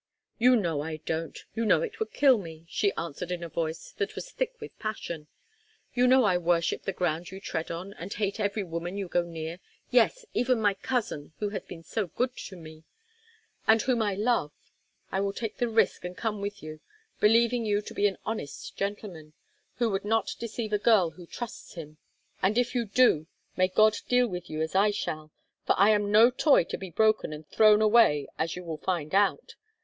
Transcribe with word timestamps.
"You 0.39 0.55
know 0.55 0.81
I 0.81 0.97
don't; 0.97 1.37
you 1.53 1.63
know 1.63 1.83
it 1.83 1.99
would 1.99 2.11
kill 2.11 2.39
me," 2.39 2.65
she 2.67 2.91
answered 2.93 3.29
in 3.29 3.43
a 3.43 3.49
voice 3.49 3.91
that 3.99 4.15
was 4.15 4.31
thick 4.31 4.55
with 4.59 4.79
passion, 4.79 5.27
"you 5.93 6.07
know 6.07 6.23
I 6.23 6.39
worship 6.39 6.81
the 6.85 6.91
ground 6.91 7.29
you 7.29 7.39
tread 7.39 7.69
on, 7.69 7.93
and 7.93 8.11
hate 8.11 8.39
every 8.39 8.63
woman 8.63 8.97
you 8.97 9.07
go 9.07 9.21
near, 9.21 9.59
yes, 9.91 10.25
even 10.33 10.59
my 10.59 10.73
cousin 10.73 11.33
who 11.37 11.49
has 11.49 11.61
been 11.65 11.83
so 11.83 12.07
good 12.07 12.35
to 12.35 12.55
me, 12.55 12.83
and 13.67 13.83
whom 13.83 14.01
I 14.01 14.15
love. 14.15 14.51
I 15.11 15.19
will 15.19 15.33
take 15.33 15.57
the 15.57 15.69
risk 15.69 16.03
and 16.03 16.17
come 16.17 16.41
with 16.41 16.63
you, 16.63 16.79
believing 17.19 17.63
you 17.63 17.79
to 17.83 17.93
be 17.93 18.07
an 18.07 18.17
honest 18.25 18.75
gentleman, 18.75 19.33
who 19.75 19.91
would 19.91 20.03
not 20.03 20.33
deceive 20.39 20.73
a 20.73 20.79
girl 20.79 21.11
who 21.11 21.27
trusts 21.27 21.75
him; 21.75 21.97
and 22.41 22.57
if 22.57 22.73
you 22.73 22.85
do, 22.85 23.27
may 23.55 23.67
God 23.67 23.97
deal 24.09 24.27
with 24.27 24.49
you 24.49 24.61
as 24.63 24.73
I 24.73 24.89
shall, 24.89 25.31
for 25.67 25.75
I 25.79 25.91
am 25.91 26.09
no 26.11 26.31
toy 26.31 26.63
to 26.63 26.77
be 26.79 26.89
broken 26.89 27.31
and 27.31 27.47
thrown 27.47 27.83
away, 27.83 28.25
as 28.39 28.55
you 28.55 28.63
would 28.63 28.81
find 28.81 29.13
out. 29.13 29.53